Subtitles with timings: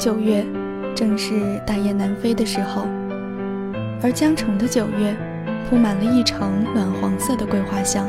[0.00, 0.42] 九月，
[0.96, 2.86] 正是大雁南飞的时候，
[4.02, 5.14] 而江城的九月，
[5.68, 8.08] 铺满了一层暖黄色的桂花香。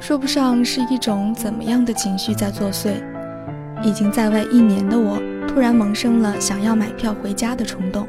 [0.00, 2.94] 说不上是一种怎么样的情绪在作祟，
[3.84, 8.04] 已经在外一年的我，突然萌生了想要买票回家的冲动。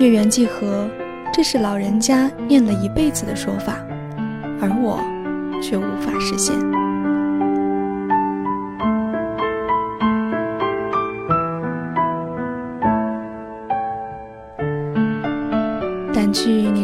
[0.00, 0.88] 月圆既合，
[1.32, 3.74] 这是老人家念了一辈子的说法，
[4.60, 4.98] 而我
[5.62, 6.56] 却无法实现。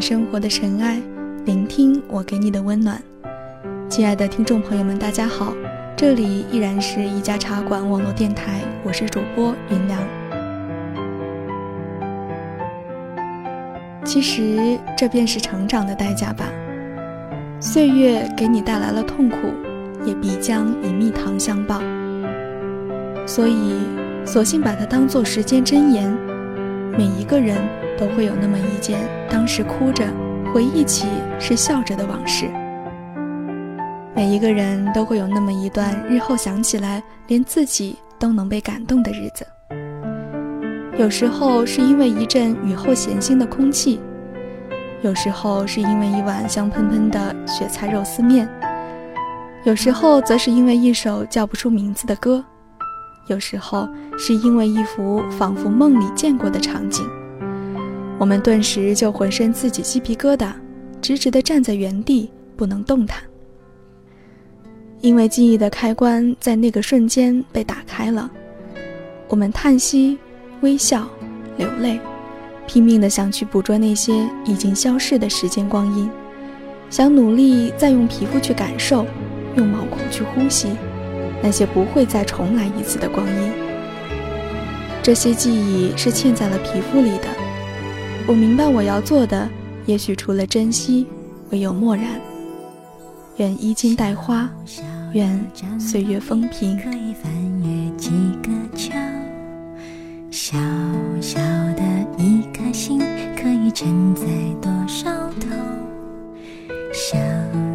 [0.02, 1.01] 生活的尘埃，
[1.45, 3.01] 聆听我给你的温暖。
[3.88, 5.55] 亲爱的听众朋友们，大家好，
[5.97, 10.02] 这里依然是一家茶馆网络电台，我是主播云良。
[14.04, 16.46] 其实这便是成长的代价吧。
[17.60, 19.37] 岁月给你带来了痛苦，
[20.04, 21.80] 也必将以蜜糖相报。
[23.24, 23.76] 所以，
[24.24, 26.13] 索性把它当做时间箴言。
[26.98, 27.57] 每一个人
[27.98, 30.04] 都会有那么一件当时哭着
[30.52, 31.07] 回忆起
[31.38, 32.48] 是笑着的往事。
[34.15, 39.46] 每一个人都会有那么一段日后想起来连自己都能被感动的日子。
[40.98, 43.98] 有时候是因为一阵雨后咸腥的空气，
[45.01, 48.46] 有时候是因为一碗香喷喷的雪菜肉丝面，
[49.65, 52.45] 有时候则是因为一首叫不出名字的歌，
[53.29, 57.09] 有时候是因为一幅仿佛梦里见过的场景，
[58.18, 60.52] 我们顿时就浑身自己鸡皮疙瘩，
[61.01, 63.21] 直直地站在原地不能动弹。
[65.00, 68.31] 因为记忆的开关在那个瞬间被打开了，
[69.27, 70.16] 我们叹息、
[70.60, 71.09] 微笑、
[71.56, 71.98] 流泪，
[72.69, 76.09] 拼命地想去捕捉那些已经消逝的时间光阴，
[76.88, 79.04] 想努力再用皮肤去感受，
[79.56, 80.69] 用毛孔去呼吸
[81.42, 83.53] 那些不会再重来一次的光阴。
[85.03, 87.51] 这些记忆是嵌在了皮肤里的。
[88.27, 89.49] 我明白我要做的，
[89.84, 91.06] 也许除了珍惜，
[91.50, 92.06] 唯有漠然。
[93.37, 94.49] 愿衣襟带花。
[95.12, 95.38] 愿
[95.78, 96.78] 岁月风平。
[96.78, 98.10] 可以翻越几
[98.43, 98.94] 个桥，
[100.31, 100.56] 小
[101.21, 101.38] 小
[101.75, 101.83] 的
[102.16, 102.99] 一颗心，
[103.37, 104.22] 可以承载
[104.62, 105.50] 多少痛？
[106.94, 107.19] 小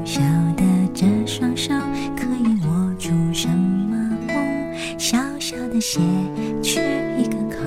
[0.04, 0.22] 小
[0.56, 1.74] 的这双手，
[2.16, 3.96] 可以握住什么
[4.28, 4.98] 梦？
[4.98, 6.00] 小小的鞋，
[6.64, 6.82] 缺
[7.20, 7.58] 一个口，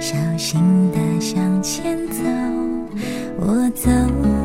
[0.00, 0.60] 小心
[1.62, 2.22] 前走，
[3.38, 4.39] 我走。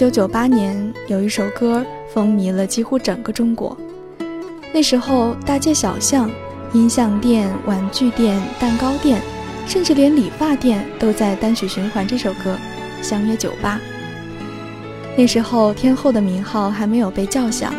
[0.00, 0.74] 九九八年，
[1.08, 3.76] 有一首歌风靡了几乎整个中国。
[4.72, 6.30] 那时候，大街小巷、
[6.72, 9.20] 音像店、玩具店、蛋糕店，
[9.66, 12.56] 甚至连理发店都在单曲循环这首歌
[13.06, 13.78] 《相约酒吧》。
[15.18, 17.74] 那时候，天后的名号还没有被叫响。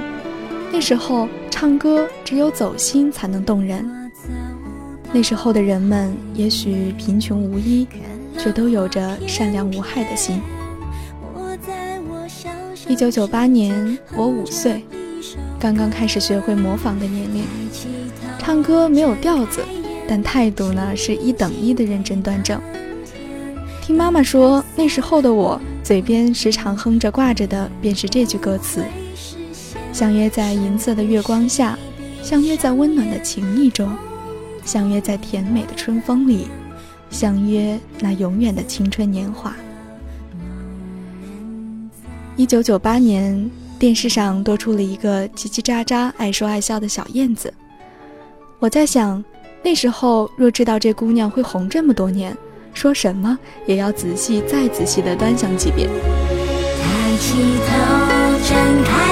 [0.71, 3.83] 那时候，唱歌只有走心才能动人。
[5.11, 7.87] 那时候的人们，也许贫穷无依，
[8.37, 10.39] 却都有着善良无害的心。
[12.91, 14.83] 一九九八年，我五岁，
[15.57, 17.45] 刚刚开始学会模仿的年龄。
[18.37, 19.63] 唱歌没有调子，
[20.09, 22.59] 但态度呢是一等一的认真端正。
[23.81, 28.83] 听妈妈说，那时候的我嘴边时常哼着挂着的便是这句歌词：
[29.93, 31.79] 相约在银色的月光下，
[32.21, 33.89] 相约在温暖的情意中，
[34.65, 36.49] 相约在甜美的春风里，
[37.09, 39.55] 相约那永远的青春年华。
[42.37, 47.53] 一九九八年，电视上多出了一个叽叽喳喳、爱说爱笑的小燕子。
[48.57, 49.23] 我在想，
[49.61, 52.35] 那时候若知道这姑娘会红这么多年，
[52.73, 53.37] 说什么
[53.67, 55.89] 也要仔细再仔细的端详几遍。
[55.89, 57.35] 抬起
[57.67, 57.75] 头，
[58.47, 59.10] 睁开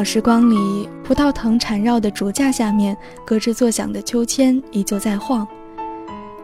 [0.00, 5.46] 老时光里，葡萄藤缠绕的竹架下面，咯吱作响的秋千依旧在晃。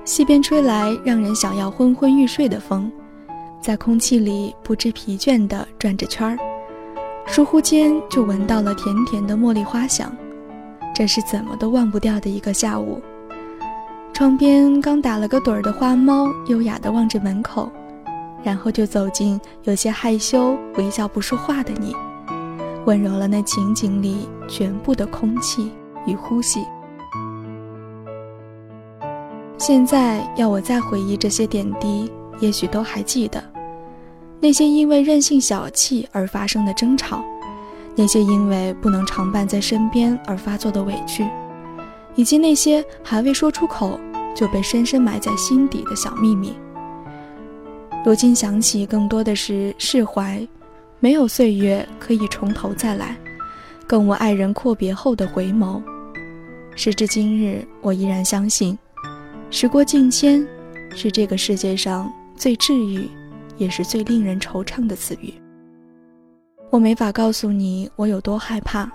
[0.05, 2.93] 西边吹来让人想要昏昏欲睡的风，
[3.58, 6.38] 在空气里不知疲倦地转着圈儿。
[7.26, 10.14] 疏忽间就闻到了甜甜的茉莉花香，
[10.94, 13.00] 这是怎么都忘不掉的一个下午。
[14.12, 17.73] 窗边刚打了个盹儿的花猫优雅地望着门口，
[18.43, 21.97] 然后就走进有些害羞、微笑不说话的你。
[22.87, 25.71] 温柔了那情景里全部的空气
[26.06, 26.65] 与呼吸。
[29.59, 32.11] 现在要我再回忆这些点滴，
[32.41, 33.43] 也许都还记得，
[34.41, 37.25] 那些因为任性小气而发生的争吵，
[37.97, 41.29] 那些因为不能常伴在身边而发作的委屈，
[42.15, 43.99] 以及那些还未说出口
[44.35, 46.55] 就被深深埋在心底的小秘密。
[48.05, 50.47] 如今想起，更多的是释怀。
[50.99, 53.17] 没有岁月可以从头再来，
[53.87, 55.83] 更无爱人阔别后的回眸。
[56.75, 58.77] 时至今日，我依然相信，
[59.51, 60.47] 时过境迁
[60.95, 63.09] 是这个世界上最治愈，
[63.57, 65.33] 也是最令人惆怅的词语。
[66.71, 68.91] 我没法告诉你我有多害怕，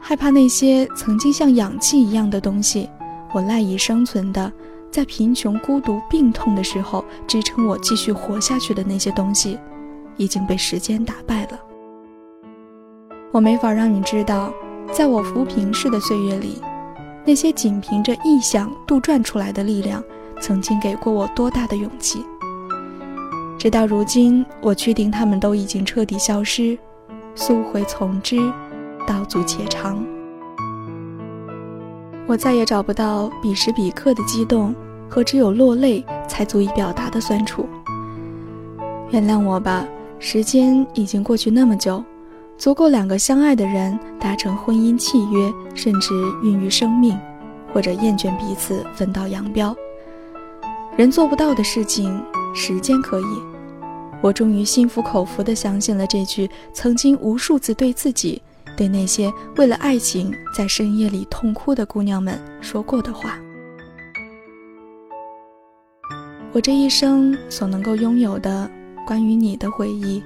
[0.00, 2.88] 害怕那些曾经像氧气一样的东西，
[3.32, 4.50] 我赖以生存的，
[4.90, 9.58] 在贫穷、孤独、病痛的时候支撑我继续活下去的那些东西。
[10.18, 11.58] 已经被时间打败了。
[13.32, 14.52] 我没法让你知道，
[14.92, 16.60] 在我浮萍式的岁月里，
[17.24, 20.02] 那些仅凭着臆想杜撰出来的力量，
[20.40, 22.24] 曾经给过我多大的勇气。
[23.58, 26.78] 直到如今，我确定他们都已经彻底消失，
[27.34, 28.38] 溯回从之，
[29.06, 30.02] 道阻且长。
[32.26, 34.74] 我再也找不到彼时彼刻的激动
[35.08, 37.66] 和只有落泪才足以表达的酸楚。
[39.10, 39.84] 原谅我吧。
[40.20, 42.04] 时间已经过去那么久，
[42.56, 46.12] 足够两个相爱的人达成婚姻契约，甚至
[46.42, 47.16] 孕育生命，
[47.72, 49.76] 或者厌倦彼此分道扬镳。
[50.96, 52.20] 人做不到的事情，
[52.52, 53.24] 时间可以。
[54.20, 58.42] 我终于心服口服地相信了这句曾经无数次对自己、
[58.76, 63.38] 对那些为了爱情在深夜里痛哭的姑娘们说过的话。
[66.52, 68.68] 我这一生所能够拥有的。
[69.08, 70.22] 关于你的回忆，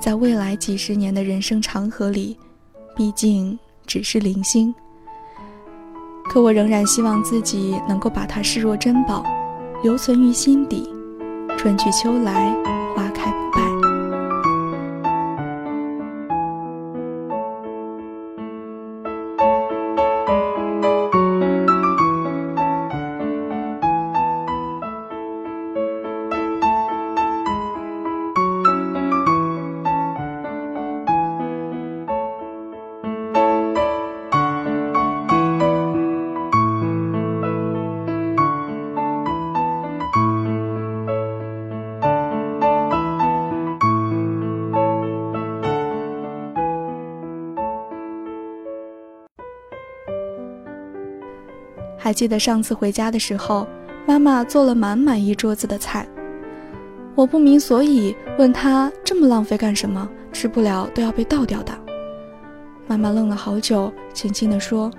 [0.00, 2.36] 在未来几十年的人生长河里，
[2.96, 3.56] 毕竟
[3.86, 4.74] 只是零星。
[6.24, 9.24] 可我仍然希望自己能够把它视若珍宝，
[9.84, 10.92] 留存于心底。
[11.56, 12.52] 春去秋来，
[52.08, 53.66] 还记得上次回家的时候，
[54.06, 56.08] 妈妈做了满满一桌子的菜，
[57.14, 60.08] 我不明所以，问她这么浪费干什么？
[60.32, 61.78] 吃不了都要被倒掉的。
[62.86, 64.90] 妈妈愣了好久，轻轻地说：“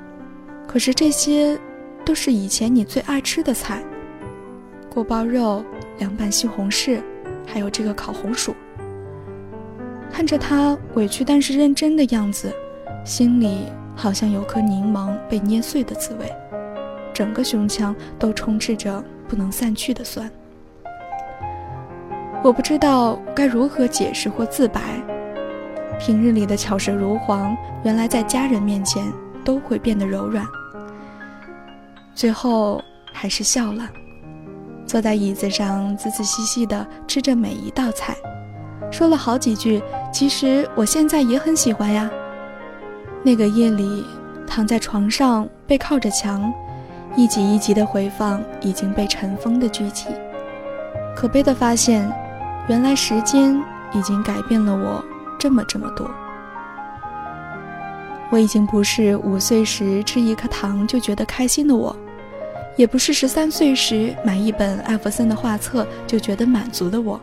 [0.70, 1.60] 可是这些，
[2.06, 3.84] 都是以前你最爱吃的菜，
[4.94, 5.66] 锅包肉、
[5.98, 7.02] 凉拌西红柿，
[7.44, 8.54] 还有这个烤红薯。”
[10.14, 12.54] 看着她委屈但是认真的样子，
[13.04, 16.32] 心里好像有颗柠檬被捏碎的滋味。
[17.20, 20.32] 整个胸腔都充斥着不能散去的酸，
[22.42, 24.80] 我不知道该如何解释或自白。
[26.00, 29.04] 平日里的巧舌如簧，原来在家人面前
[29.44, 30.48] 都会变得柔软。
[32.16, 33.86] 最后还是笑了，
[34.86, 38.16] 坐在椅子上，仔仔细细地吃着每一道菜，
[38.90, 39.84] 说了好几句。
[40.10, 42.10] 其实我现在也很喜欢呀。
[43.24, 44.06] 那个夜里，
[44.48, 46.50] 躺在床上，背靠着墙。
[47.20, 50.06] 一集一集的回放已经被尘封的剧集，
[51.14, 52.10] 可悲的发现，
[52.70, 53.62] 原来时间
[53.92, 55.04] 已经改变了我
[55.38, 56.10] 这么这么多。
[58.32, 61.94] 我已经不是五岁时吃一颗糖就觉得开心的我，
[62.78, 67.20] 也不是十三岁时买一本艾弗森的画册就觉得满足的我，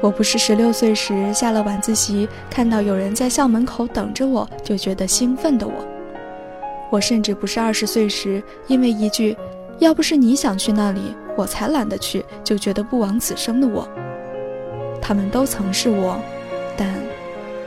[0.00, 5.91] 我不是十六岁时下了晚自习看到有人在校门口等着我就觉得兴奋的我。
[6.92, 9.34] 我甚至不是二十岁时，因为一句
[9.80, 11.00] “要不是你想去那里，
[11.34, 13.88] 我才懒得去”，就觉得不枉此生的我。
[15.00, 16.20] 他们都曾是我，
[16.76, 16.94] 但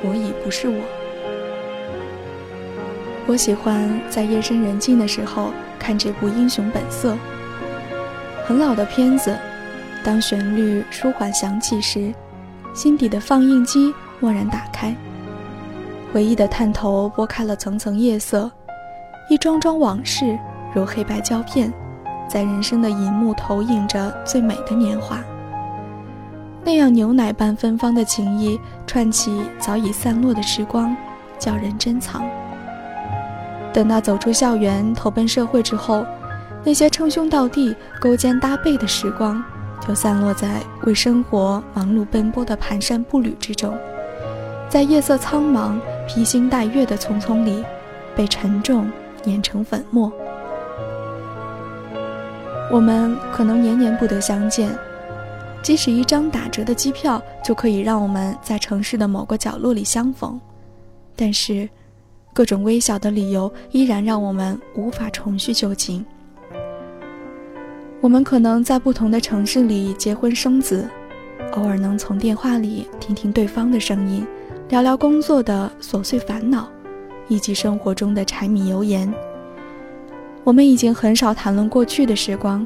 [0.04, 0.80] 我已不是我。
[3.26, 7.14] 我喜欢在夜深人静的时候看这部《英雄本色》。
[8.46, 9.36] 很老的片子，
[10.04, 12.14] 当旋律舒缓响起时，
[12.76, 13.92] 心底的放映机
[14.22, 14.96] 蓦然打开，
[16.14, 18.52] 回忆的探头拨开了层层夜色，
[19.28, 20.38] 一桩桩往事
[20.72, 21.74] 如黑白胶片，
[22.28, 25.18] 在人生的银幕投影着最美的年华。
[26.64, 30.96] 那样牛奶般芬芳的情谊，串起早已散落的时光，
[31.40, 32.24] 叫人珍藏。
[33.74, 36.06] 等到走出校园，投奔社会之后，
[36.64, 39.44] 那些称兄道弟、勾肩搭背的时光，
[39.88, 43.76] 就散落在为生活忙碌奔波的蹒跚步履之中，
[44.70, 47.64] 在夜色苍茫、披星戴月的匆匆里，
[48.16, 48.88] 被沉重
[49.26, 50.12] 碾成粉末。
[52.72, 54.70] 我们可能年年不得相见，
[55.62, 60.40] 即使一张打折的机票就可以让我们在城市的某个角落里相逢，
[61.16, 61.68] 但是。
[62.34, 66.06] 各种微小的理由依然让我们无法重叙旧情。
[68.02, 70.86] 我们可能在不同的城市里结婚生子，
[71.54, 74.28] 偶尔能从电话里听听对方的声音，
[74.68, 76.68] 聊聊工作的琐碎烦恼，
[77.28, 79.12] 以及生活中的柴米油盐。
[80.44, 82.66] 我们已经很少谈论过去的时光，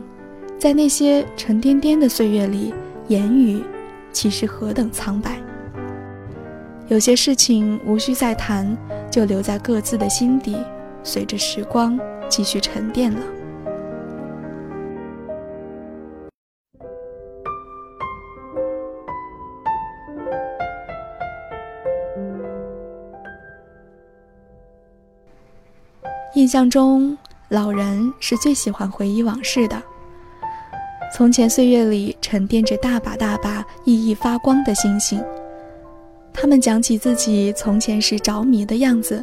[0.57, 2.73] 在那些沉甸甸的岁月里，
[3.07, 3.63] 言语
[4.11, 5.37] 其实何等苍白。
[6.87, 8.77] 有些事情无需再谈。
[9.11, 10.55] 就留在各自的心底，
[11.03, 11.99] 随着时光
[12.29, 13.38] 继续沉淀了。
[26.39, 27.17] 印象中，
[27.49, 29.83] 老人是最喜欢回忆往事的。
[31.13, 35.21] 从前岁月里沉淀着大把大把熠熠发光的星星。
[36.31, 39.21] 他们讲起自己从前时着迷的样子，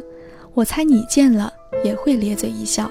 [0.53, 1.51] 我猜你见了
[1.83, 2.87] 也会咧嘴一笑。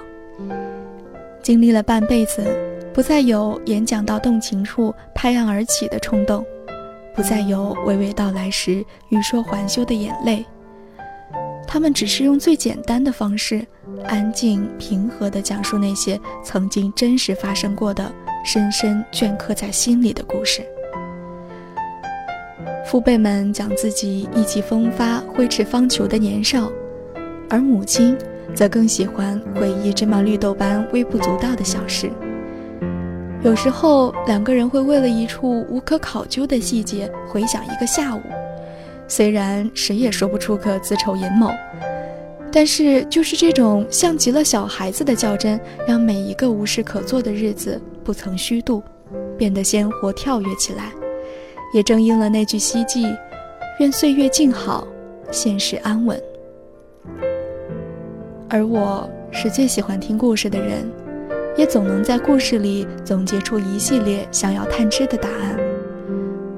[1.40, 2.44] 经历了半辈子，
[2.92, 6.44] 不再有演讲到动情处拍案而起的冲动，
[7.14, 10.44] 不再有娓娓道来时欲说还休的眼泪。
[11.76, 13.62] 他们只是用最简单的方式，
[14.06, 18.10] 安静平和地讲述那些曾经真实发生过的、
[18.42, 20.62] 深深镌刻在心里的故事。
[22.86, 26.72] 父辈们讲自己意气风发、挥斥方遒的年少，
[27.50, 28.16] 而母亲
[28.54, 32.10] 则更喜欢回忆芝麻绿豆般微不足道的小事。
[33.42, 38.22] 有时候，两个人会为了一处无可考究的细节回想一个下午，
[39.08, 41.52] 虽然谁也说不出个子丑寅卯，
[42.50, 48.82] 但是就是这种像极了小孩子的较真，让每一个无事可做的日子不曾虚度，
[49.38, 50.92] 变得鲜活跳跃起来。
[51.72, 53.04] 也正应了那句希冀
[53.80, 54.86] ：“愿岁月静好，
[55.30, 56.20] 现实安稳。”
[58.48, 60.88] 而我是最喜欢听故事的人，
[61.56, 65.58] 也总能在故事里总结出一系列想要探知的答案。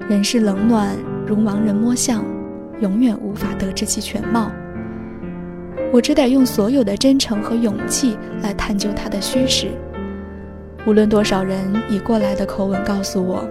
[0.08, 2.24] 人世冷暖如盲人摸象，
[2.80, 4.50] 永远无法得知其全貌。
[5.92, 9.68] 我只得用所有的真诚和勇气来探究它的虚实。
[10.86, 11.58] 无论多少人
[11.88, 13.48] 以过来的口吻告诉我。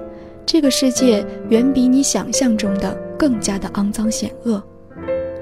[0.49, 4.63] 这个世界远比你想象中的更加的肮脏险恶，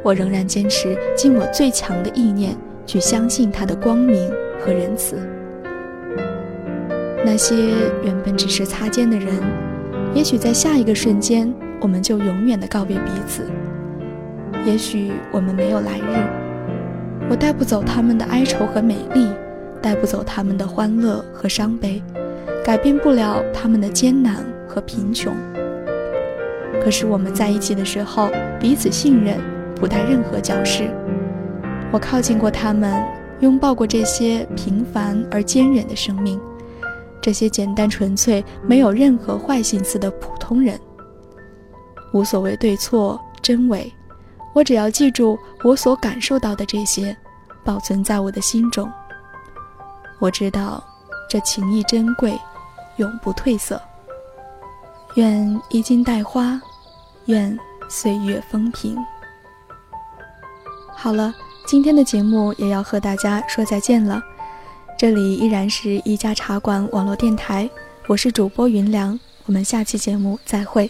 [0.01, 4.27] 我仍然坚持尽我最强的意念去相信它的光明
[4.60, 5.18] 和仁慈。
[7.24, 7.56] 那些
[8.04, 9.36] 原本只是擦肩的人，
[10.15, 13.44] 也许在下一个瞬间，我们就永远的告别彼此。
[14.65, 19.29] 也许我们没有来日，我带不走他们的哀愁和美丽，
[19.81, 22.01] 带不走他们的欢乐和伤悲，
[22.63, 24.43] 改变不了他们的艰难。
[24.75, 25.34] 和贫穷。
[26.84, 28.29] 可是我们在一起的时候，
[28.60, 29.39] 彼此信任，
[29.74, 30.89] 不带任何矫饰。
[31.93, 33.01] 我靠近过他们，
[33.39, 36.38] 拥抱过这些平凡而坚韧的生命，
[37.22, 40.77] 这些简单纯粹、没有任何坏心思的普通人。
[42.12, 43.89] 无所谓对错真伪，
[44.56, 47.16] 我只要记住我所感受到的这些，
[47.62, 48.90] 保存在我的心中。
[50.18, 50.82] 我知道，
[51.30, 52.40] 这情谊珍贵，
[52.96, 53.82] 永不褪色。
[55.16, 56.58] 愿衣襟带花，
[57.26, 57.60] 愿
[57.90, 58.98] 岁月风平。
[60.96, 61.36] 好了，
[61.68, 64.24] 今天的节目也要和大家说再见了。
[64.98, 67.70] 这里依然是一家茶馆网络电台，
[68.08, 70.90] 我是主播云良，我们下期节目再会。